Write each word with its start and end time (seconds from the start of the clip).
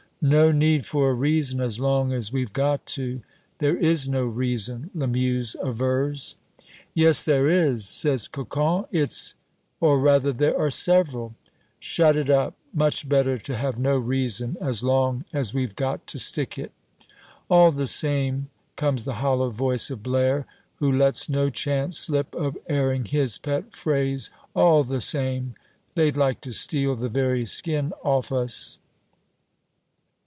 "No 0.23 0.51
need 0.51 0.85
for 0.85 1.09
a 1.09 1.15
reason, 1.15 1.59
as 1.59 1.79
long 1.79 2.13
as 2.13 2.31
we've 2.31 2.53
got 2.53 2.85
to." 2.85 3.23
"There 3.57 3.75
is 3.75 4.07
no 4.07 4.23
reason," 4.23 4.91
Lamuse 4.93 5.55
avers. 5.65 6.35
"Yes, 6.93 7.23
there 7.23 7.49
is," 7.49 7.89
says 7.89 8.27
Cocon. 8.27 8.85
"It's 8.91 9.33
or 9.79 9.97
rather, 9.99 10.31
there 10.31 10.55
are 10.59 10.69
several." 10.69 11.33
"Shut 11.79 12.15
it 12.15 12.29
up! 12.29 12.53
Much 12.71 13.09
better 13.09 13.39
to 13.39 13.55
have 13.57 13.79
no 13.79 13.97
reason, 13.97 14.57
as 14.61 14.83
long 14.83 15.25
as 15.33 15.55
we've 15.55 15.75
got 15.75 16.05
to 16.05 16.19
stick 16.19 16.55
it." 16.59 16.71
"All 17.49 17.71
the 17.71 17.87
same," 17.87 18.51
comes 18.75 19.05
the 19.05 19.13
hollow 19.25 19.49
voice 19.49 19.89
of 19.89 20.03
Blaire, 20.03 20.45
who 20.75 20.91
lets 20.91 21.29
no 21.29 21.49
chance 21.49 21.97
slip 21.97 22.35
of 22.35 22.55
airing 22.67 23.05
his 23.05 23.39
pet 23.39 23.73
phrase 23.73 24.29
"All 24.53 24.83
the 24.83 25.01
same, 25.01 25.55
they'd 25.95 26.15
like 26.15 26.41
to 26.41 26.51
steal 26.53 26.93
the 26.93 27.09
very 27.09 27.47
skin 27.47 27.91
off 28.03 28.31
us!" 28.31 28.77